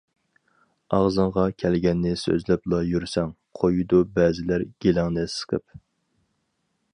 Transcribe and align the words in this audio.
ئاغزىڭغا 0.97 1.43
كەلگەننى 1.63 2.13
سۆزلەپلا 2.21 2.79
يۈرسەڭ، 2.93 3.35
قويىدۇ 3.61 4.01
بەزىلەر 4.17 4.67
گېلىڭنى 4.87 5.27
سىقىپ. 5.35 5.79